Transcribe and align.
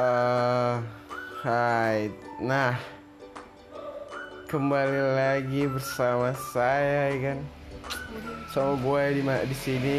Eh, 0.00 0.74
hai. 1.44 2.08
Nah, 2.40 2.72
kembali 4.48 5.00
lagi 5.12 5.68
bersama 5.68 6.32
saya 6.56 7.12
ya 7.12 7.18
kan. 7.20 7.38
Sama 8.48 8.80
gue 8.80 9.20
di 9.20 9.22
di 9.28 9.56
sini 9.60 9.98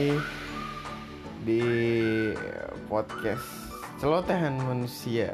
di 1.46 1.66
podcast 2.90 3.46
celotehan 4.02 4.58
manusia 4.66 5.30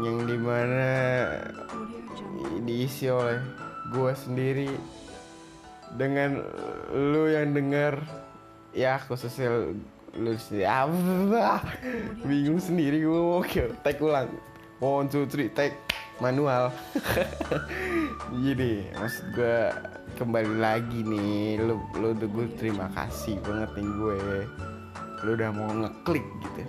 yang 0.00 0.24
di 0.24 0.36
mana 0.40 0.92
diisi 2.64 3.12
oleh 3.12 3.36
gue 3.92 4.12
sendiri 4.16 4.72
dengan 6.00 6.40
lu 6.88 7.28
yang 7.28 7.52
denger 7.52 8.00
ya 8.72 8.96
khususnya 8.96 9.76
lu 10.16 10.32
sendiri 10.40 10.64
ah, 10.68 11.60
bingung 12.24 12.60
sendiri 12.60 13.04
gue 13.04 13.22
oke 13.40 13.62
take 13.84 14.00
ulang. 14.00 14.32
One 14.80 15.08
two 15.08 15.24
three 15.24 15.48
take 15.52 15.76
manual. 16.20 16.72
Jadi 18.44 18.92
maksud 18.96 19.24
gue 19.36 19.58
kembali 20.16 20.56
lagi 20.60 21.00
nih 21.04 21.60
lu 21.60 21.80
lu 21.96 22.12
udah 22.16 22.28
gue 22.28 22.46
terima 22.56 22.88
kasih 22.92 23.40
banget 23.44 23.70
nih 23.76 23.88
gue. 23.88 24.18
Lu 25.24 25.30
udah 25.36 25.50
mau 25.52 25.70
ngeklik 25.72 26.26
gitu. 26.44 26.62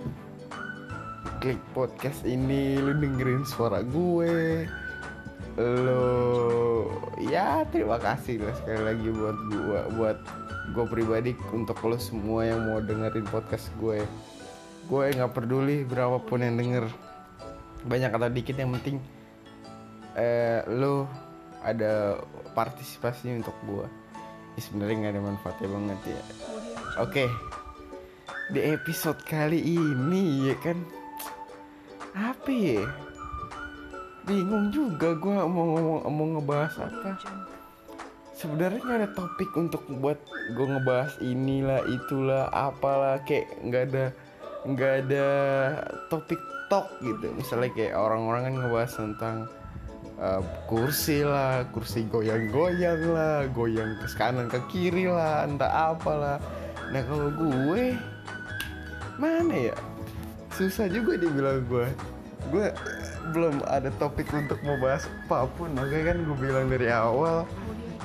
Klik 1.38 1.60
podcast 1.76 2.24
ini 2.24 2.80
lu 2.80 2.96
dengerin 2.96 3.44
suara 3.44 3.84
gue. 3.84 4.64
Lo 5.58 6.77
ya 7.58 7.66
terima 7.74 7.98
kasih 7.98 8.38
lah 8.38 8.54
sekali 8.54 8.82
lagi 8.86 9.08
buat 9.10 9.38
gua 9.50 9.80
buat 9.98 10.18
gue 10.68 10.84
pribadi 10.86 11.32
untuk 11.50 11.80
lo 11.82 11.98
semua 11.98 12.46
yang 12.46 12.62
mau 12.70 12.78
dengerin 12.78 13.26
podcast 13.26 13.66
gue 13.82 14.04
gue 14.88 15.02
nggak 15.12 15.32
peduli 15.36 15.84
berapapun 15.84 16.40
yang 16.40 16.56
denger. 16.56 16.88
Banyak 17.84 18.10
atau 18.14 18.30
dikit 18.32 18.56
yang 18.56 18.72
penting 18.78 19.02
eh, 20.14 20.62
lo 20.70 21.10
ada 21.60 22.22
partisipasi 22.54 23.42
untuk 23.42 23.54
gue 23.66 23.86
ya, 24.54 24.60
sebenarnya 24.62 24.94
nggak 25.02 25.14
ada 25.18 25.22
manfaatnya 25.22 25.68
banget 25.68 26.00
ya. 26.14 26.22
Oke 27.02 27.26
di 28.48 28.60
episode 28.64 29.20
kali 29.26 29.60
ini 29.60 30.48
ya 30.52 30.56
kan? 30.62 30.78
Apa 32.14 32.48
ya 32.54 33.07
bingung 34.28 34.68
juga 34.68 35.16
gue 35.16 35.32
mau 35.48 35.64
ngomong 35.72 36.00
mau 36.12 36.26
ngebahas 36.36 36.84
apa. 36.84 37.16
Sebenarnya 38.36 38.78
nggak 38.84 38.98
ada 39.00 39.10
topik 39.16 39.50
untuk 39.56 39.82
buat 39.98 40.20
gue 40.52 40.66
ngebahas 40.68 41.16
inilah 41.24 41.82
itulah 41.88 42.52
apalah 42.52 43.18
kayak 43.24 43.48
nggak 43.64 43.82
ada 43.90 44.04
nggak 44.68 44.92
ada 45.08 45.26
topik 46.12 46.38
talk 46.68 46.92
gitu. 47.00 47.32
Misalnya 47.32 47.72
kayak 47.72 47.96
orang-orang 47.96 48.42
kan 48.44 48.54
ngebahas 48.60 48.92
tentang 48.92 49.36
uh, 50.20 50.44
kursi 50.68 51.24
lah 51.24 51.64
kursi 51.72 52.04
goyang-goyang 52.06 53.00
lah 53.10 53.48
goyang 53.50 53.96
ke 53.98 54.06
kanan 54.12 54.46
ke 54.52 54.60
kiri 54.68 55.08
lah 55.08 55.48
entah 55.48 55.96
apalah. 55.96 56.36
Nah 56.92 57.02
kalau 57.08 57.32
gue 57.32 57.96
mana 59.16 59.72
ya? 59.72 59.76
Susah 60.52 60.86
juga 60.86 61.16
dibilang 61.16 61.64
gue 61.66 61.88
gue 62.54 62.66
belum 63.32 63.64
ada 63.68 63.92
topik 63.96 64.28
untuk 64.32 64.60
membahas 64.64 65.06
apa 65.24 65.48
pun. 65.56 65.72
Makanya 65.72 66.14
kan 66.14 66.18
gue 66.24 66.36
bilang 66.38 66.66
dari 66.72 66.88
awal 66.88 67.44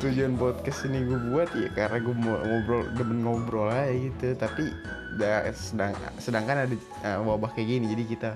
tujuan 0.02 0.36
podcast 0.36 0.90
ini 0.90 1.06
gue 1.08 1.20
buat 1.32 1.50
ya 1.56 1.70
karena 1.72 1.98
gue 2.02 2.16
mau 2.18 2.38
ngobrol 2.42 2.84
demen 2.96 3.20
ngobrol 3.24 3.68
aja 3.72 3.94
gitu. 3.94 4.36
Tapi 4.36 4.64
da, 5.18 5.48
sedang, 5.54 5.94
sedangkan 6.20 6.58
ada 6.68 6.76
uh, 7.06 7.20
wabah 7.24 7.54
kayak 7.56 7.68
gini 7.80 7.86
jadi 7.94 8.04
kita 8.06 8.32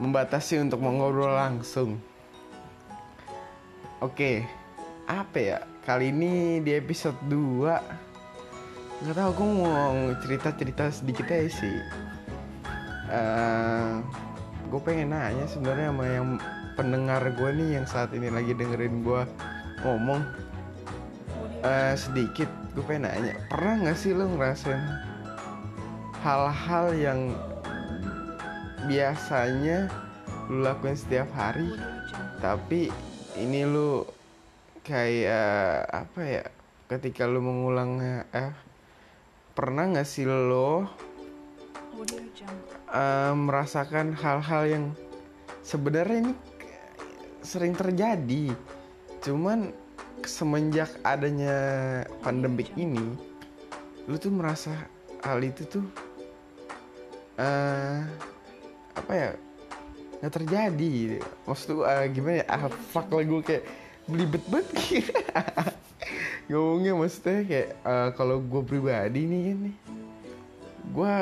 membatasi 0.00 0.60
untuk 0.60 0.80
mengobrol 0.80 1.32
langsung. 1.32 2.00
Oke 4.00 4.44
apa 5.06 5.38
ya? 5.38 5.58
Kali 5.86 6.10
ini 6.10 6.58
di 6.66 6.74
episode 6.74 7.16
2 7.30 8.04
nggak 8.96 9.12
tahu 9.12 9.30
gue 9.36 9.50
mau 9.60 10.08
cerita 10.24 10.48
cerita 10.56 10.84
sedikit 10.90 11.26
aja 11.30 11.50
sih. 11.52 11.76
Uh, 13.06 14.02
gue 14.66 14.80
pengen 14.82 15.14
nanya 15.14 15.46
sebenarnya 15.46 15.88
sama 15.94 16.04
yang 16.06 16.28
pendengar 16.74 17.22
gue 17.32 17.50
nih 17.56 17.68
yang 17.80 17.86
saat 17.88 18.10
ini 18.12 18.28
lagi 18.28 18.52
dengerin 18.52 19.02
gue 19.06 19.22
ngomong. 19.86 20.22
Uh, 21.66 21.96
sedikit 21.98 22.46
gue 22.76 22.84
pengen 22.84 23.08
nanya 23.08 23.40
pernah 23.48 23.80
nggak 23.80 23.96
sih 23.96 24.12
lo 24.12 24.28
ngerasain 24.28 24.76
hal-hal 26.20 26.92
yang 26.92 27.32
biasanya 28.84 29.88
lo 30.52 30.60
lakuin 30.60 30.92
setiap 30.92 31.24
hari 31.32 31.72
tapi 32.44 32.92
ini 33.40 33.64
lo 33.64 34.04
kayak 34.84 35.88
apa 35.88 36.20
ya 36.20 36.44
ketika 36.92 37.24
lo 37.24 37.40
mengulangnya 37.40 38.28
eh 38.36 38.52
pernah 39.56 39.88
nggak 39.88 40.04
sih 40.04 40.28
lo 40.28 40.84
uh, 42.96 43.32
merasakan 43.36 44.16
hal-hal 44.16 44.62
yang 44.64 44.84
sebenarnya 45.60 46.24
ini 46.24 46.34
sering 47.44 47.76
terjadi. 47.76 48.56
Cuman 49.20 49.76
semenjak 50.24 50.88
adanya 51.04 51.56
pandemik 52.24 52.72
ini 52.80 53.14
lu 54.06 54.16
tuh 54.16 54.32
merasa 54.32 54.72
hal 55.20 55.42
itu 55.42 55.66
tuh 55.66 55.86
uh, 57.36 58.00
apa 58.96 59.12
ya 59.12 59.30
nggak 60.24 60.34
terjadi. 60.42 61.20
Maksud 61.44 61.84
uh, 61.84 62.06
gimana 62.08 62.42
ya? 62.42 62.46
Ah 62.48 62.72
fuck 62.90 63.12
lah 63.12 63.24
gue 63.26 63.40
kayak 63.44 63.64
belibet 64.08 64.42
banget. 64.48 64.72
Ngomongnya 66.48 66.94
maksudnya 66.94 67.42
kayak 67.42 67.70
uh, 67.82 68.08
kalau 68.14 68.38
gue 68.38 68.62
pribadi 68.62 69.26
nih 69.26 69.42
kan 69.50 69.58
nih 69.66 69.76
gue 70.86 71.14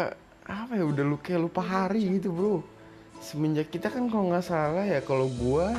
apa 0.45 0.77
ya 0.77 0.85
udah 0.85 1.05
lu 1.09 1.17
kayak 1.17 1.49
lupa 1.49 1.65
hari 1.65 2.21
gitu 2.21 2.29
bro. 2.29 2.61
Semenjak 3.25 3.73
kita 3.73 3.89
kan 3.89 4.13
kalau 4.13 4.29
nggak 4.29 4.45
salah 4.45 4.85
ya 4.85 5.01
kalau 5.01 5.33
gua 5.41 5.73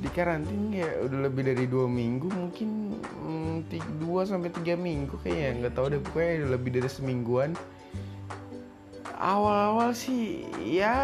di 0.00 0.08
karantin 0.08 0.72
ya 0.72 0.88
udah 1.04 1.28
lebih 1.28 1.52
dari 1.52 1.68
dua 1.68 1.84
minggu 1.84 2.32
mungkin 2.32 2.96
hmm, 2.96 3.68
dua 4.00 4.24
sampai 4.24 4.48
tiga 4.48 4.72
minggu 4.72 5.20
kayaknya 5.20 5.68
nggak 5.68 5.74
tahu 5.76 5.86
deh 5.92 6.00
pokoknya 6.00 6.32
udah 6.40 6.50
lebih 6.56 6.70
dari 6.80 6.88
semingguan. 6.88 7.52
Awal-awal 9.20 9.92
sih 9.92 10.48
ya 10.64 10.96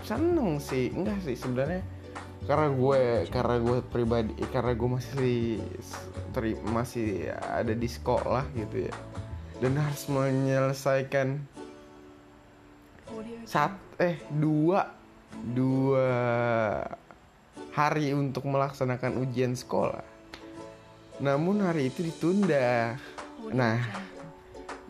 seneng 0.00 0.56
sih. 0.56 0.88
Enggak 0.96 1.20
sih 1.28 1.36
sebenarnya. 1.36 1.84
Karena 2.48 2.72
gue 2.72 3.28
karena 3.28 3.56
gue 3.60 3.78
pribadi 3.84 4.32
karena 4.48 4.72
gue 4.72 4.88
masih 4.96 5.60
teri, 6.32 6.56
masih 6.64 7.30
ada 7.36 7.70
di 7.76 7.86
sekolah 7.86 8.48
gitu 8.56 8.88
ya 8.88 8.94
dan 9.62 9.78
harus 9.78 10.10
menyelesaikan 10.10 11.38
sat 13.46 13.70
eh 14.02 14.18
dua 14.34 14.90
dua 15.54 16.10
hari 17.70 18.10
untuk 18.10 18.42
melaksanakan 18.50 19.22
ujian 19.22 19.54
sekolah. 19.54 20.02
Namun 21.22 21.62
hari 21.62 21.94
itu 21.94 22.02
ditunda. 22.02 22.98
Nah 23.54 23.78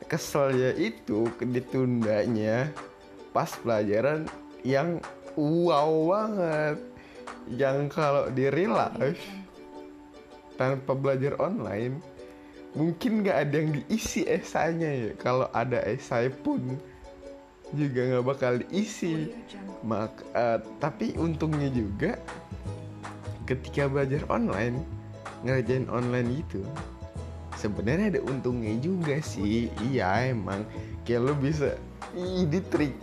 keselnya 0.08 0.72
itu 0.80 1.28
ditundanya 1.36 2.72
pas 3.36 3.52
pelajaran 3.60 4.24
yang 4.64 5.04
wow 5.36 5.92
banget. 6.08 6.76
Yang 7.52 7.78
kalau 7.92 8.32
di 8.32 8.48
real 8.48 8.72
life 8.72 9.20
tanpa 10.56 10.96
belajar 10.96 11.36
online 11.42 12.11
mungkin 12.72 13.24
nggak 13.24 13.38
ada 13.48 13.54
yang 13.56 13.70
diisi 13.76 14.24
esanya 14.24 14.88
ya. 14.88 15.10
Kalau 15.20 15.48
ada 15.52 15.80
esai 15.84 16.32
pun 16.32 16.76
juga 17.72 18.00
nggak 18.08 18.26
bakal 18.26 18.52
diisi. 18.64 19.32
Mak 19.84 20.14
uh, 20.32 20.58
tapi 20.80 21.16
untungnya 21.18 21.68
juga 21.72 22.16
ketika 23.44 23.90
belajar 23.90 24.22
online 24.30 24.80
ngerjain 25.42 25.90
online 25.90 26.46
itu 26.46 26.62
sebenarnya 27.58 28.18
ada 28.18 28.20
untungnya 28.24 28.74
juga 28.80 29.18
sih. 29.20 29.68
Iya 29.90 30.32
emang. 30.32 30.64
Kayak 31.02 31.20
lo 31.28 31.34
bisa 31.38 31.76
ini 32.12 32.60
trik. 32.68 32.94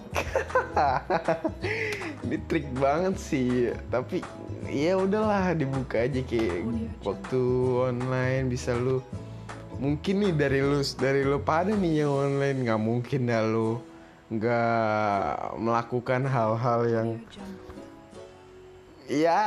Ini 2.20 2.38
trik 2.46 2.68
banget 2.78 3.16
sih. 3.18 3.74
Tapi 3.90 4.22
ya 4.70 5.00
udahlah 5.02 5.58
dibuka 5.58 6.06
aja 6.06 6.22
kayak 6.22 6.62
waktu 7.02 7.42
online 7.90 8.54
bisa 8.54 8.78
lu 8.78 9.02
mungkin 9.80 10.16
nih 10.20 10.34
dari 10.36 10.60
lu 10.60 10.84
dari 11.00 11.24
lu 11.24 11.40
pada 11.40 11.72
nih 11.72 12.04
yang 12.04 12.12
online 12.12 12.68
nggak 12.68 12.82
mungkin 12.84 13.32
dah 13.32 13.44
lu 13.48 13.80
nggak 14.30 15.58
melakukan 15.58 16.22
hal-hal 16.28 16.80
yang 16.86 17.08
ya 19.10 19.42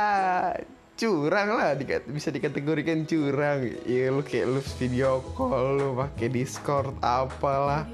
curang 0.97 1.49
lah 1.57 1.73
bisa 2.09 2.29
dikategorikan 2.29 3.05
curang. 3.05 3.65
Ya 3.85 4.09
lu 4.13 4.21
kayak 4.21 4.47
lu 4.49 4.59
video 4.77 5.21
call 5.33 5.79
lu 5.79 5.87
pakai 5.97 6.27
discord 6.29 6.93
apalah. 7.01 7.87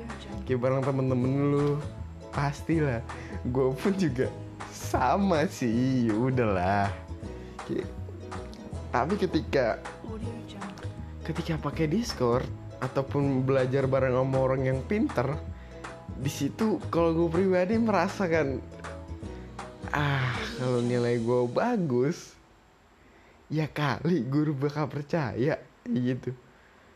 Kayak 0.47 0.59
bareng 0.65 0.83
temen-temen 0.83 1.33
lu. 1.53 1.67
Pastilah 2.29 3.01
gue 3.43 3.69
pun 3.73 3.93
juga 3.97 4.29
sama 4.69 5.49
sih 5.49 6.07
udahlah. 6.13 6.91
Kayak- 7.65 7.91
tapi 8.89 9.13
ketika 9.17 9.77
ketika 11.29 11.61
pakai 11.61 11.85
Discord 11.85 12.49
ataupun 12.81 13.45
belajar 13.45 13.85
bareng 13.85 14.17
sama 14.17 14.37
orang 14.41 14.65
yang 14.65 14.81
pinter 14.89 15.37
di 16.17 16.31
situ 16.33 16.81
kalau 16.89 17.13
gue 17.13 17.29
pribadi 17.29 17.77
merasakan 17.77 18.57
ah 19.93 20.33
kalau 20.57 20.81
nilai 20.81 21.21
gue 21.21 21.41
bagus 21.53 22.33
ya 23.53 23.69
kali 23.69 24.25
guru 24.25 24.57
bakal 24.57 24.89
percaya 24.89 25.57
gitu. 25.85 26.33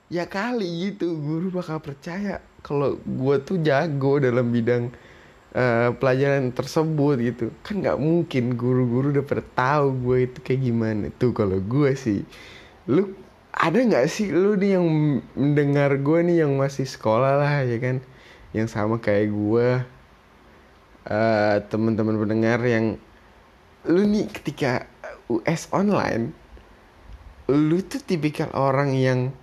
Ya 0.09 0.29
kali 0.29 0.69
gitu 0.89 1.17
guru 1.17 1.49
bakal 1.49 1.81
percaya 1.81 2.37
kalau 2.61 3.01
gue 3.01 3.35
tuh 3.41 3.57
jago 3.61 4.21
dalam 4.21 4.53
bidang 4.53 4.93
eh, 5.57 5.89
pelajaran 5.97 6.53
tersebut 6.53 7.17
gitu. 7.21 7.45
Kan 7.65 7.81
nggak 7.81 7.97
mungkin 7.97 8.53
guru-guru 8.53 9.09
udah 9.09 9.25
pada 9.25 9.41
tahu 9.41 9.85
gue 10.05 10.17
itu 10.29 10.37
kayak 10.45 10.61
gimana 10.61 11.05
tuh 11.17 11.33
kalau 11.33 11.57
gue 11.57 11.97
sih. 11.97 12.21
Lu 12.85 13.22
ada 13.53 13.77
nggak 13.77 14.09
sih 14.09 14.33
lu 14.33 14.57
nih 14.57 14.81
yang 14.81 14.87
mendengar 15.37 15.93
gue 16.01 16.19
nih 16.25 16.41
yang 16.41 16.57
masih 16.57 16.89
sekolah 16.89 17.37
lah 17.37 17.61
ya 17.61 17.77
kan? 17.77 18.01
Yang 18.49 18.67
sama 18.73 18.97
kayak 18.97 19.29
gue 19.29 19.69
eh 21.03 21.55
teman-teman 21.69 22.15
pendengar 22.17 22.63
yang 22.65 22.97
lu 23.85 24.01
nih 24.09 24.25
ketika 24.31 24.87
US 25.27 25.67
online 25.75 26.31
lu 27.51 27.83
tuh 27.83 27.99
tipikal 27.99 28.47
orang 28.55 28.95
yang 28.95 29.35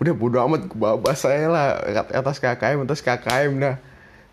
udah 0.00 0.14
bodo 0.16 0.40
amat 0.46 0.70
bawa 0.72 1.12
saya 1.12 1.50
lah 1.50 1.76
atas 1.92 2.40
KKM 2.40 2.88
atas 2.88 3.04
KKM 3.04 3.52
dah. 3.60 3.76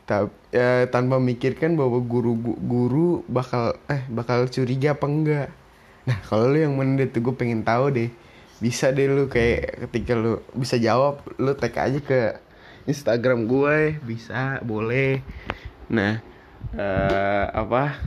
Ta- 0.08 0.32
ya, 0.56 0.88
tanpa 0.88 1.20
memikirkan 1.20 1.76
bahwa 1.76 2.00
guru 2.00 2.40
guru 2.64 3.28
bakal 3.28 3.76
eh 3.92 4.08
bakal 4.08 4.48
curiga 4.48 4.96
apa 4.96 5.04
enggak. 5.04 5.50
Nah 6.08 6.16
kalau 6.24 6.48
lu 6.48 6.64
yang 6.64 6.80
mendet 6.80 7.12
tuh 7.12 7.20
gue 7.20 7.36
pengen 7.36 7.68
tahu 7.68 7.92
deh 7.92 8.08
bisa 8.58 8.90
deh 8.90 9.06
lu 9.06 9.30
kayak 9.30 9.88
ketika 9.88 10.18
lu 10.18 10.42
bisa 10.58 10.82
jawab 10.82 11.22
lu 11.38 11.54
tag 11.54 11.78
aja 11.78 12.00
ke 12.02 12.42
Instagram 12.90 13.46
gue 13.46 14.02
bisa 14.02 14.62
boleh. 14.66 15.22
Nah 15.94 16.20
eh, 16.74 17.46
apa? 17.54 18.02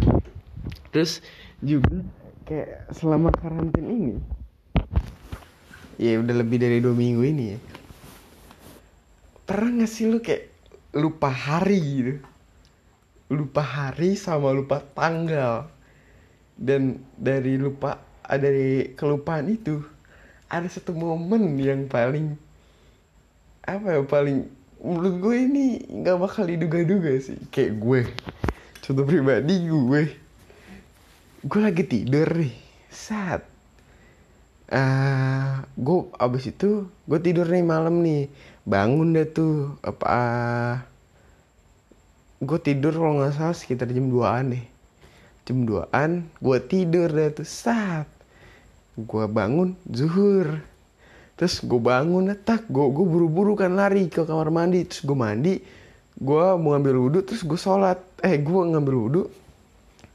Terus 0.90 1.22
juga 1.62 2.02
kayak 2.48 2.90
selama 2.96 3.30
karantin 3.30 3.86
ini 3.86 4.14
ya 6.00 6.16
udah 6.16 6.32
lebih 6.32 6.56
dari 6.56 6.80
dua 6.80 6.96
minggu 6.96 7.22
ini 7.22 7.44
ya 7.52 7.60
pernah 9.50 9.82
gak 9.82 9.90
sih 9.90 10.06
lu 10.06 10.22
kayak 10.22 10.46
lupa 10.94 11.26
hari 11.26 11.82
gitu? 11.82 12.14
Lupa 13.34 13.66
hari 13.66 14.14
sama 14.14 14.54
lupa 14.54 14.78
tanggal. 14.94 15.66
Dan 16.54 17.02
dari 17.18 17.58
lupa 17.58 17.98
dari 18.30 18.94
kelupaan 18.94 19.50
itu 19.50 19.82
ada 20.50 20.66
satu 20.66 20.90
momen 20.90 21.54
yang 21.62 21.86
paling 21.86 22.34
apa 23.62 23.86
ya 23.94 24.02
paling 24.02 24.50
menurut 24.82 25.14
gue 25.22 25.36
ini 25.46 25.66
nggak 25.86 26.18
bakal 26.18 26.44
diduga-duga 26.50 27.14
sih. 27.22 27.38
Kayak 27.54 27.78
gue 27.78 28.00
contoh 28.82 29.06
pribadi 29.06 29.70
gue. 29.70 30.02
Gue 31.46 31.60
lagi 31.62 31.86
tidur 31.86 32.26
nih 32.34 32.52
saat 32.90 33.46
ah 34.70 35.66
gue 35.74 35.98
abis 36.18 36.50
itu 36.50 36.90
gue 37.06 37.18
tidur 37.22 37.46
nih 37.46 37.62
malam 37.62 38.02
nih. 38.02 38.26
Bangun 38.66 39.14
deh 39.14 39.30
tuh 39.30 39.78
apa 39.86 40.10
gue 42.42 42.58
tidur 42.58 42.90
kalau 42.90 43.22
nggak 43.22 43.38
salah 43.38 43.54
sekitar 43.54 43.86
jam 43.94 44.10
2an 44.10 44.58
deh. 44.58 44.66
Jam 45.46 45.62
2an 45.62 46.26
gue 46.42 46.58
tidur 46.66 47.06
deh 47.06 47.30
tuh 47.30 47.46
saat 47.46 48.10
gue 49.04 49.24
bangun 49.30 49.76
zuhur. 49.88 50.60
Terus 51.36 51.64
gue 51.64 51.80
bangun 51.80 52.32
tak 52.44 52.68
gue 52.68 52.86
gue 52.92 53.06
buru-buru 53.06 53.56
kan 53.56 53.72
lari 53.72 54.08
ke 54.12 54.24
kamar 54.24 54.52
mandi. 54.52 54.84
Terus 54.88 55.02
gue 55.04 55.16
mandi 55.16 55.54
gue 56.20 56.44
mau 56.60 56.76
ngambil 56.76 56.94
wudhu 57.00 57.20
terus 57.24 57.42
gue 57.44 57.56
sholat. 57.56 58.00
Eh 58.20 58.36
gue 58.40 58.60
ngambil 58.60 58.94
wudhu 58.96 59.22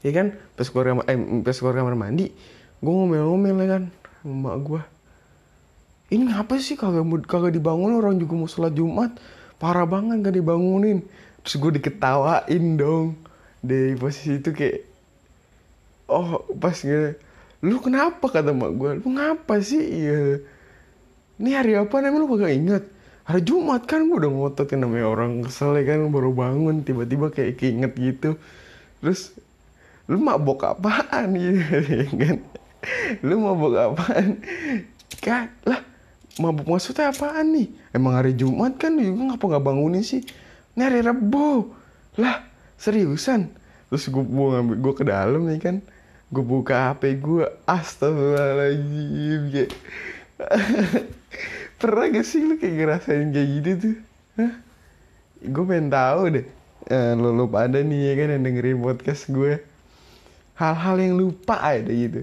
ya 0.06 0.10
kan? 0.14 0.34
Pas 0.54 0.66
keluar 0.70 0.94
kamar 0.94 1.04
eh 1.10 1.18
pas 1.42 1.56
keluar 1.58 1.74
kamar 1.74 1.94
mandi 1.98 2.30
gue 2.76 2.92
ngomel-ngomel 2.92 3.56
ya 3.62 3.68
kan? 3.78 3.82
Emak 4.26 4.56
gue 4.62 4.82
ini 6.06 6.30
ngapa 6.30 6.62
sih 6.62 6.78
kagak 6.78 7.02
kagak 7.26 7.58
dibangun? 7.58 7.98
Orang 7.98 8.22
juga 8.22 8.38
mau 8.38 8.46
sholat 8.46 8.70
jumat. 8.78 9.18
Parah 9.58 9.88
banget 9.90 10.22
gak 10.22 10.38
dibangunin. 10.38 11.02
Terus 11.42 11.54
gue 11.58 11.70
diketawain 11.82 12.64
dong. 12.78 13.18
Dari 13.58 13.98
posisi 13.98 14.38
itu 14.38 14.54
kayak 14.54 14.86
oh 16.06 16.46
pas 16.62 16.78
gitu 16.78 17.18
lu 17.64 17.80
kenapa 17.80 18.26
kata 18.28 18.52
emak 18.52 18.72
gue 18.76 18.90
lu 19.00 19.08
ngapa 19.16 19.54
sih? 19.64 19.80
Iya. 19.80 20.44
Ini 21.36 21.50
hari 21.52 21.72
apa 21.76 21.94
namanya? 22.00 22.20
Lu 22.24 22.28
kagak 22.32 22.52
inget 22.52 22.84
hari 23.26 23.42
Jumat 23.42 23.82
kan 23.90 24.06
gue 24.06 24.16
udah 24.22 24.30
ngotot 24.30 24.70
kan 24.70 24.78
namanya 24.78 25.10
orang 25.10 25.42
kesel 25.42 25.74
ya 25.74 25.82
kan 25.82 26.06
baru 26.14 26.30
bangun 26.30 26.86
tiba-tiba 26.86 27.34
kayak 27.34 27.58
keinget 27.58 27.92
gitu. 27.98 28.38
Terus 29.02 29.34
lu 30.06 30.22
mabok 30.22 30.78
apaan? 30.78 31.34
Gitu 31.34 31.58
ya 32.00 32.06
kan? 32.06 32.36
Lu 33.26 33.42
mabok 33.42 33.74
apaan? 33.74 34.38
Kan 35.18 35.50
lah 35.66 35.82
mabok 36.38 36.78
maksudnya 36.78 37.10
apaan 37.10 37.50
nih? 37.50 37.66
Emang 37.90 38.14
hari 38.14 38.38
Jumat 38.38 38.78
kan 38.78 38.94
juga 38.94 39.34
ngapa 39.34 39.44
nggak 39.58 39.64
bangunin 39.66 40.06
sih? 40.06 40.22
Ini 40.78 40.82
hari 40.86 41.02
Rebo. 41.02 41.74
Lah 42.22 42.46
seriusan? 42.78 43.50
Terus 43.90 44.06
gue 44.06 44.22
gua 44.22 44.58
ngambil 44.58 44.76
gue 44.78 44.94
ke 44.94 45.04
dalam 45.06 45.42
nih 45.50 45.58
kan 45.58 45.76
gue 46.26 46.42
buka 46.42 46.90
HP 46.90 47.22
gue 47.22 47.46
astagfirullahaladzim 47.70 49.42
kayak 49.54 49.70
pernah 51.80 52.06
gak 52.10 52.26
sih 52.26 52.42
lu 52.42 52.58
kayak 52.58 52.74
ngerasain 52.82 53.30
kayak 53.30 53.48
gitu 53.60 53.70
tuh? 53.78 53.96
Hah? 54.42 54.52
gue 55.46 55.64
pengen 55.68 55.88
tahu 55.92 56.22
deh. 56.32 56.46
Eh, 56.86 57.12
lo 57.18 57.34
lo 57.34 57.50
pada 57.50 57.82
nih 57.82 58.10
ya 58.10 58.12
kan 58.14 58.28
yang 58.38 58.42
dengerin 58.46 58.78
podcast 58.78 59.26
gue 59.30 59.58
hal-hal 60.56 60.96
yang 60.98 61.14
lupa 61.18 61.58
ada 61.60 61.90
gitu. 61.90 62.22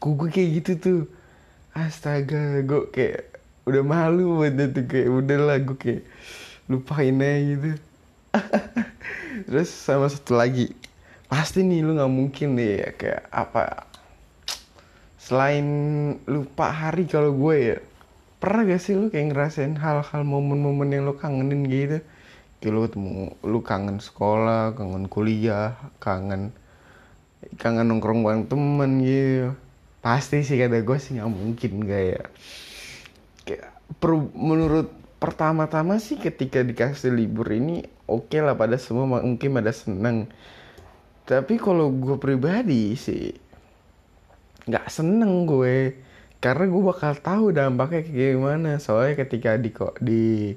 Gue 0.00 0.28
kayak 0.28 0.50
gitu 0.60 0.72
tuh? 0.76 1.00
Astaga 1.72 2.60
gue 2.60 2.90
kayak 2.90 3.30
udah 3.68 3.82
malu 3.84 4.42
banget 4.42 4.74
tuh 4.74 4.84
kayak 4.88 5.08
udah 5.08 5.38
lah 5.38 5.58
gue 5.62 5.76
kayak 5.76 6.02
lupain 6.66 7.16
aja 7.20 7.40
gitu. 7.56 7.70
Terus 9.48 9.70
sama 9.70 10.10
satu 10.10 10.34
lagi 10.34 10.79
pasti 11.30 11.62
nih 11.62 11.86
lu 11.86 11.94
nggak 11.94 12.10
mungkin 12.10 12.58
deh 12.58 12.82
ya, 12.82 12.90
kayak 12.98 13.22
apa 13.30 13.86
selain 15.20 15.66
lupa 16.26 16.74
hari 16.74 17.06
kalau 17.06 17.30
gue 17.30 17.54
ya 17.54 17.78
pernah 18.40 18.66
gak 18.66 18.82
sih 18.82 18.96
lu 18.96 19.12
kayak 19.12 19.30
ngerasain 19.30 19.76
hal-hal 19.76 20.22
momen-momen 20.24 20.90
yang 20.90 21.04
lu 21.06 21.14
kangenin 21.14 21.68
gitu? 21.68 22.00
Kayak 22.58 22.72
lu 22.72 22.80
ketemu 22.88 23.24
lu 23.44 23.60
kangen 23.60 24.00
sekolah 24.00 24.74
kangen 24.74 25.06
kuliah 25.06 25.76
kangen 26.00 26.50
kangen 27.60 27.86
nongkrong 27.86 28.24
bareng 28.26 28.48
temen 28.48 28.90
gitu. 29.04 29.54
Pasti 30.00 30.40
sih 30.40 30.56
kata 30.56 30.80
gue 30.80 30.98
sih 30.98 31.20
nggak 31.20 31.30
mungkin 31.30 31.72
gak 31.84 32.02
ya. 32.16 32.22
Kayak 33.44 33.70
per- 34.00 34.32
menurut 34.32 34.88
pertama-tama 35.20 36.00
sih 36.00 36.16
ketika 36.16 36.64
dikasih 36.64 37.12
libur 37.12 37.52
ini 37.52 37.84
oke 38.08 38.40
lah 38.40 38.56
pada 38.56 38.80
semua 38.80 39.20
mungkin 39.20 39.52
pada 39.52 39.68
seneng 39.68 40.32
tapi 41.30 41.62
kalau 41.62 41.94
gue 41.94 42.18
pribadi 42.18 42.98
sih 42.98 43.30
nggak 44.66 44.86
seneng 44.90 45.46
gue. 45.46 45.94
Karena 46.40 46.64
gue 46.72 46.82
bakal 46.82 47.12
tahu 47.20 47.52
dampaknya 47.52 48.00
kayak 48.00 48.32
gimana. 48.34 48.80
Soalnya 48.80 49.14
ketika 49.22 49.60
di 49.60 49.70
kok 49.70 50.00
di 50.00 50.56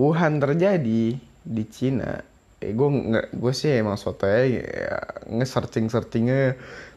Wuhan 0.00 0.40
terjadi 0.40 1.20
di 1.42 1.64
Cina 1.68 2.16
eh 2.62 2.72
gue 2.72 2.88
nggak 2.88 3.34
gue 3.34 3.52
sih 3.52 3.74
emang 3.74 3.98
soto 3.98 4.22
ya, 4.24 4.46
nge 5.26 5.46
searching 5.50 5.90
searchingnya 5.90 6.54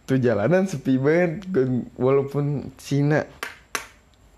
tuh 0.08 0.22
jalanan 0.22 0.70
sepi 0.70 0.96
banget. 0.96 1.44
Walaupun 2.00 2.72
Cina 2.80 3.26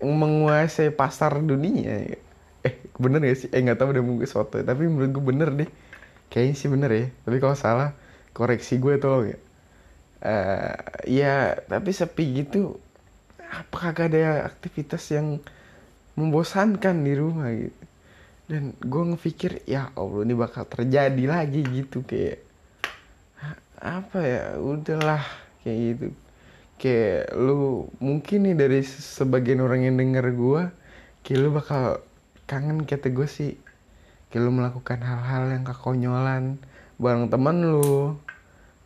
menguasai 0.02 0.90
pasar 0.90 1.38
dunia 1.44 2.18
eh 2.66 2.74
bener 2.98 3.22
gak 3.22 3.38
sih? 3.38 3.48
Eh 3.54 3.62
nggak 3.62 3.78
tahu 3.78 3.94
udah 3.94 4.04
mungkin 4.04 4.26
soto 4.26 4.58
tapi 4.58 4.90
menurut 4.90 5.14
gue 5.14 5.24
bener 5.24 5.48
deh. 5.54 5.70
Kayaknya 6.32 6.54
sih 6.58 6.68
bener 6.68 6.90
ya. 6.90 7.06
Tapi 7.22 7.36
kalau 7.38 7.54
salah 7.54 7.94
koreksi 8.32 8.78
gue 8.78 8.94
tolong 9.00 9.32
ya. 9.32 9.38
Eh 10.22 10.74
ya 11.22 11.36
tapi 11.66 11.90
sepi 11.94 12.44
gitu. 12.44 12.78
Apakah 13.48 13.96
gak 13.96 14.12
ada 14.12 14.44
aktivitas 14.44 15.08
yang 15.14 15.40
membosankan 16.18 17.00
di 17.00 17.12
rumah 17.16 17.48
gitu. 17.54 17.82
Dan 18.48 18.72
gue 18.80 19.02
ngepikir 19.14 19.64
ya 19.68 19.92
allah 19.92 20.24
ini 20.24 20.34
bakal 20.36 20.64
terjadi 20.64 21.24
lagi 21.28 21.62
gitu 21.64 22.02
kayak. 22.04 22.40
"Hah, 23.40 23.56
apa 24.00 24.18
ya 24.24 24.42
udahlah 24.58 25.22
kayak 25.62 25.78
gitu. 25.78 26.06
Kayak 26.78 27.34
lu 27.34 27.90
mungkin 27.98 28.38
nih 28.48 28.56
dari 28.56 28.80
sebagian 28.86 29.60
orang 29.62 29.86
yang 29.86 29.96
denger 29.98 30.26
gue 30.34 30.62
kayak 31.26 31.40
lu 31.42 31.50
bakal 31.52 32.00
kangen 32.48 32.88
kata 32.88 33.12
gue 33.12 33.28
sih. 33.28 33.52
Kayak 34.32 34.42
lu 34.48 34.52
melakukan 34.56 35.00
hal-hal 35.00 35.52
yang 35.52 35.64
kekonyolan 35.64 36.56
bareng 36.98 37.30
temen 37.30 37.56
lu. 37.62 38.18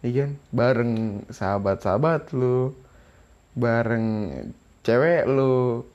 Iya 0.04 0.28
kan? 0.28 0.30
Bareng 0.52 0.92
sahabat-sahabat 1.32 2.36
lu. 2.36 2.76
Bareng 3.56 4.30
cewek 4.84 5.24
lu. 5.26 5.88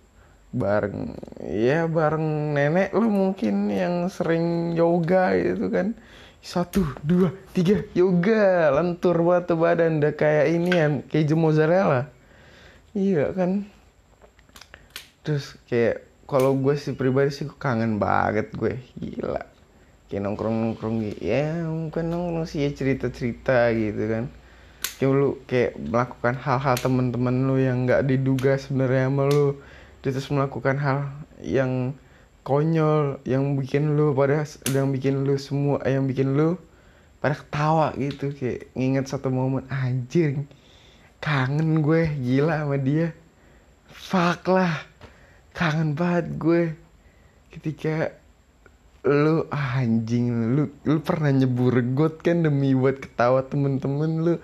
Bareng 0.47 1.13
ya 1.43 1.86
bareng 1.86 2.57
nenek 2.57 2.95
lu 2.95 3.12
mungkin 3.13 3.69
yang 3.69 4.09
sering 4.09 4.74
yoga 4.74 5.38
gitu 5.38 5.69
kan. 5.69 5.93
Satu 6.41 6.81
dua 7.05 7.29
tiga 7.53 7.86
yoga. 7.93 8.74
Lentur 8.74 9.21
batu 9.21 9.53
badan 9.53 10.01
udah 10.01 10.13
kayak 10.17 10.47
ini 10.50 10.69
ya 10.74 10.88
keju 11.05 11.38
mozzarella. 11.38 12.09
Iya 12.97 13.29
kan? 13.38 13.69
Terus 15.21 15.53
kayak 15.69 16.07
kalau 16.25 16.55
gue 16.57 16.74
sih 16.79 16.95
pribadi 16.97 17.29
sih 17.29 17.45
kangen 17.59 18.01
banget 18.01 18.50
gue. 18.55 18.79
Gila 18.97 19.57
kayak 20.08 20.24
nongkrong 20.24 20.56
nongkrong 20.56 20.96
gitu. 21.04 21.20
Ya 21.24 21.68
mungkin 21.68 22.12
nongkrong 22.12 22.48
sih 22.48 22.64
ya 22.64 22.72
cerita 22.72 23.12
cerita 23.12 23.72
gitu 23.76 24.04
kan. 24.08 24.26
Kayak 24.98 25.14
lu 25.14 25.30
kayak 25.46 25.72
melakukan 25.78 26.36
hal-hal 26.42 26.76
temen-temen 26.80 27.36
lu 27.46 27.56
yang 27.60 27.86
nggak 27.86 28.08
diduga 28.08 28.56
sebenarnya 28.58 29.12
sama 29.12 29.24
lu. 29.30 29.48
Terus 30.02 30.28
melakukan 30.32 30.76
hal 30.80 31.00
yang 31.44 31.94
konyol 32.48 33.20
yang 33.28 33.60
bikin 33.60 34.00
lu 34.00 34.16
pada 34.16 34.48
yang 34.72 34.96
bikin 34.96 35.28
lu 35.28 35.36
semua 35.36 35.84
yang 35.84 36.08
bikin 36.08 36.34
lu 36.34 36.56
pada 37.20 37.36
ketawa 37.36 37.92
gitu. 38.00 38.32
Kayak 38.32 38.72
nginget 38.74 39.06
satu 39.12 39.28
momen 39.28 39.68
anjir 39.68 40.48
kangen 41.20 41.84
gue 41.84 42.08
gila 42.24 42.64
sama 42.64 42.78
dia. 42.80 43.12
Fuck 43.92 44.48
lah 44.48 44.88
kangen 45.52 45.98
banget 45.98 46.26
gue. 46.40 46.64
Ketika 47.52 48.16
lu 49.06 49.46
anjing 49.54 50.58
lu 50.58 50.74
lu 50.84 51.00
pernah 51.00 51.30
nyebur 51.30 51.80
got 51.94 52.20
kan 52.25 52.42
demi 52.42 52.74
buat 52.74 52.98
ketawa 52.98 53.46
temen-temen 53.46 54.12
lu? 54.25 54.36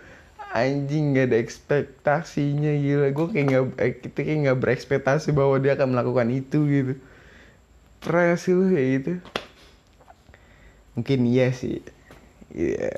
Anjing 0.53 1.17
gak 1.17 1.33
ada 1.33 1.37
ekspektasinya 1.41 2.69
gila. 2.77 3.09
Gue 3.09 3.27
kayak 3.33 3.45
nggak 3.49 3.63
eh, 3.81 3.93
kita 3.97 4.19
kayak 4.21 4.39
nggak 4.45 4.59
berekspektasi 4.61 5.33
bahwa 5.33 5.57
dia 5.57 5.73
akan 5.73 5.97
melakukan 5.97 6.29
itu 6.29 6.59
gitu. 6.69 6.93
Pernah 8.05 8.37
sih 8.37 8.53
lu 8.53 8.69
kayak 8.69 8.89
gitu? 9.01 9.13
Mungkin 10.93 11.19
iya 11.25 11.49
sih. 11.49 11.81
Iya. 12.53 12.93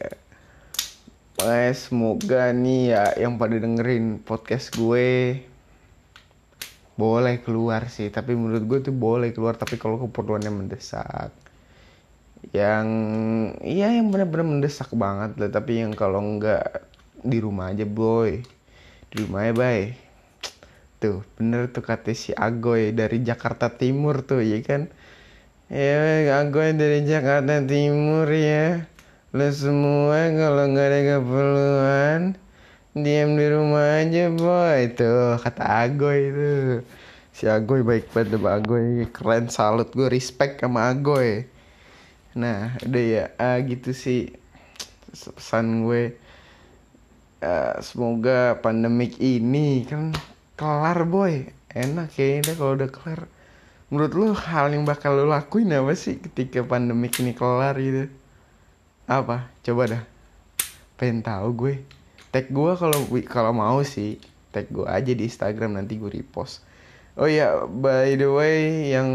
Yeah. 1.39 1.71
semoga 1.71 2.51
nih 2.51 2.91
ya 2.91 3.03
yang 3.23 3.39
pada 3.39 3.55
dengerin 3.55 4.19
podcast 4.19 4.75
gue 4.75 5.39
boleh 6.99 7.35
keluar 7.39 7.87
sih. 7.87 8.11
Tapi 8.11 8.35
menurut 8.35 8.67
gue 8.67 8.79
tuh 8.91 8.95
boleh 8.95 9.31
keluar 9.31 9.55
tapi 9.55 9.79
kalau 9.79 9.95
keperluannya 10.03 10.51
mendesak 10.51 11.44
yang 12.53 12.87
iya 13.65 13.89
yang 13.89 14.13
benar-benar 14.13 14.45
mendesak 14.45 14.91
banget 14.93 15.39
lah. 15.39 15.49
Tapi 15.49 15.81
yang 15.81 15.95
kalau 15.97 16.21
enggak 16.21 16.85
di 17.23 17.41
rumah 17.41 17.71
aja 17.73 17.87
boy. 17.87 18.43
Di 19.09 19.15
rumah 19.25 19.49
ya 19.49 19.53
bay. 19.55 19.95
Tuh 21.01 21.25
bener 21.39 21.71
tuh 21.71 21.81
kata 21.81 22.13
si 22.13 22.35
Agoy 22.35 22.93
dari 22.93 23.23
Jakarta 23.23 23.71
Timur 23.73 24.21
tuh 24.21 24.43
ya 24.43 24.59
kan? 24.61 24.91
Ya 25.71 26.41
Agoy 26.43 26.75
dari 26.77 27.01
Jakarta 27.07 27.63
Timur 27.65 28.29
ya 28.29 28.85
lo 29.35 29.51
semua 29.51 30.31
kalau 30.31 30.71
nggak 30.71 30.87
ada 30.87 30.99
keperluan 31.19 32.21
diam 32.95 33.35
di 33.35 33.45
rumah 33.49 34.03
aja 34.03 34.29
boy. 34.31 34.79
Tuh 34.93 35.41
kata 35.41 35.63
Agoy 35.87 36.19
itu 36.29 36.51
si 37.35 37.49
Agoy 37.49 37.81
baik 37.81 38.13
banget 38.13 38.37
deh 38.37 38.43
Agoy. 38.43 39.09
Keren 39.09 39.49
salut. 39.49 39.89
Gue 39.91 40.07
respect 40.11 40.61
sama 40.61 40.93
Agoy 40.93 41.54
nah 42.35 42.75
udah 42.83 43.03
ya 43.03 43.23
uh, 43.39 43.57
gitu 43.63 43.95
sih 43.95 44.35
pesan 45.15 45.87
gue. 45.87 46.19
Uh, 47.39 47.77
semoga 47.79 48.59
pandemik 48.59 49.15
ini 49.23 49.87
kan 49.87 50.11
kelar 50.59 51.07
boy. 51.07 51.47
Enak 51.71 52.11
kayaknya 52.15 52.53
kalau 52.59 52.75
udah 52.75 52.89
kelar. 52.91 53.31
Menurut 53.87 54.11
lu 54.11 54.27
hal 54.35 54.75
yang 54.75 54.83
bakal 54.83 55.15
lu 55.15 55.31
lakuin 55.31 55.71
apa 55.71 55.95
sih 55.95 56.19
ketika 56.19 56.63
pandemik 56.67 57.15
ini 57.23 57.31
kelar 57.31 57.79
gitu? 57.79 58.11
Apa? 59.07 59.51
Coba 59.63 59.83
dah. 59.87 60.03
Pengen 60.99 61.23
tahu 61.23 61.47
gue. 61.55 61.73
Tag 62.35 62.51
gue 62.51 62.71
kalau 62.75 62.99
kalau 63.27 63.51
mau 63.55 63.79
sih 63.87 64.19
tag 64.51 64.67
gue 64.67 64.87
aja 64.87 65.11
di 65.11 65.23
Instagram 65.23 65.79
nanti 65.79 65.95
gue 65.95 66.11
repost 66.11 66.63
oh 67.15 67.27
ya 67.27 67.63
by 67.67 68.15
the 68.19 68.27
way 68.27 68.91
yang 68.91 69.09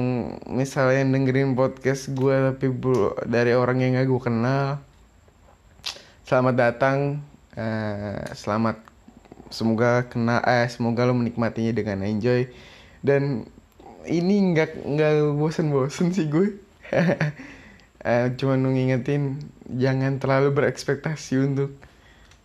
misalnya 0.48 1.04
dengerin 1.04 1.52
podcast 1.52 2.12
gue 2.12 2.32
tapi 2.32 2.72
bu, 2.72 3.16
dari 3.28 3.52
orang 3.52 3.80
yang 3.80 4.00
gak 4.00 4.08
gue 4.08 4.22
kenal 4.22 4.66
selamat 6.30 6.54
datang. 6.54 6.98
Uh, 7.58 8.22
selamat 8.38 8.78
semoga 9.50 10.06
kena 10.06 10.38
eh 10.46 10.70
semoga 10.70 11.02
lo 11.02 11.18
menikmatinya 11.18 11.74
dengan 11.74 12.06
enjoy. 12.06 12.46
Dan 13.02 13.50
ini 14.06 14.54
nggak 14.54 14.86
nggak 14.86 15.12
bosen-bosen 15.36 16.14
sih 16.14 16.30
gue 16.30 16.56
uh, 18.06 18.26
cuma 18.38 18.54
ngingetin 18.56 19.42
jangan 19.66 20.16
terlalu 20.22 20.54
berekspektasi 20.54 21.42
untuk 21.42 21.74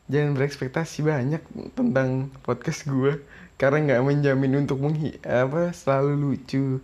jangan 0.06 0.38
berekspektasi 0.38 1.02
banyak 1.02 1.42
tentang 1.74 2.30
podcast 2.46 2.86
gue 2.86 3.26
karena 3.56 3.78
nggak 3.82 4.04
menjamin 4.06 4.68
untuk 4.68 4.84
menghi 4.84 5.18
apa 5.24 5.72
selalu 5.72 6.14
lucu. 6.20 6.84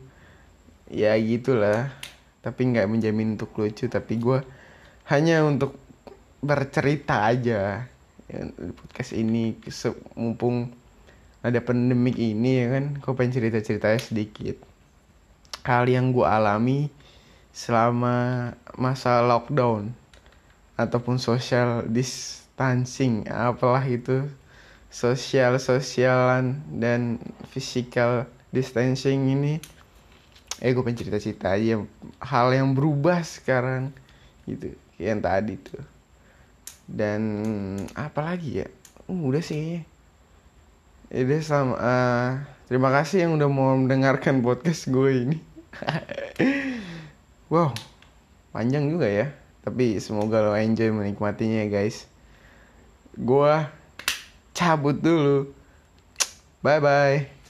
Ya 0.92 1.16
gitulah. 1.20 1.92
Tapi 2.42 2.62
nggak 2.74 2.88
menjamin 2.90 3.38
untuk 3.38 3.54
lucu. 3.60 3.92
Tapi 3.92 4.18
gue 4.18 4.40
hanya 5.12 5.44
untuk 5.46 5.78
bercerita 6.42 7.28
aja. 7.28 7.86
Ya, 8.32 8.40
podcast 8.56 9.12
ini 9.14 9.60
mumpung 10.16 10.72
ada 11.44 11.60
pandemik 11.60 12.18
ini 12.18 12.64
ya 12.64 12.68
kan? 12.80 12.86
Gue 12.98 13.14
pengen 13.14 13.36
cerita 13.38 13.60
ceritanya 13.62 14.00
sedikit. 14.00 14.58
Hal 15.68 15.86
yang 15.86 16.16
gue 16.16 16.26
alami 16.26 16.90
selama 17.52 18.50
masa 18.80 19.20
lockdown 19.22 19.92
ataupun 20.80 21.20
social 21.20 21.84
dis 21.86 22.41
distancing 22.62 23.26
apalah 23.26 23.82
itu. 23.90 24.30
Sosial 24.92 25.58
sosialan 25.58 26.62
dan 26.78 27.18
physical 27.50 28.30
distancing 28.54 29.34
ini 29.34 29.58
eh 30.62 30.76
gue 30.76 30.84
pengen 30.86 31.10
cerita 31.18 31.58
aja 31.58 31.82
hal 32.22 32.48
yang 32.54 32.78
berubah 32.78 33.26
sekarang 33.26 33.90
gitu 34.46 34.78
yang 35.02 35.18
tadi 35.18 35.58
tuh. 35.58 35.82
Dan 36.86 37.22
apa 37.98 38.36
lagi 38.36 38.62
ya? 38.62 38.68
Uh, 39.10 39.32
udah 39.32 39.42
sih 39.42 39.82
udah 41.10 41.42
sama 41.42 41.74
uh, 41.82 42.30
terima 42.70 42.94
kasih 42.94 43.26
yang 43.26 43.42
udah 43.42 43.50
mau 43.50 43.74
mendengarkan 43.74 44.46
podcast 44.46 44.86
gue 44.86 45.12
ini. 45.18 45.38
Wow 47.52 47.76
panjang 48.54 48.88
juga 48.88 49.08
ya. 49.10 49.28
Tapi 49.66 49.98
semoga 49.98 50.46
lo 50.46 50.54
enjoy 50.56 50.94
menikmatinya 50.94 51.64
ya 51.64 51.68
guys 51.68 52.11
Gua 53.18 53.72
cabut 54.54 54.96
dulu. 54.96 55.54
Bye 56.64 56.80
bye. 56.80 57.41